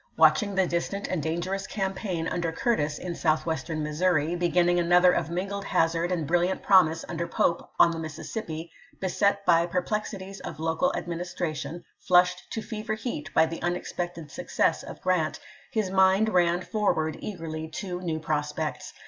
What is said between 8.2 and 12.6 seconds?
sippi, beset by perplexities of local administration, flushed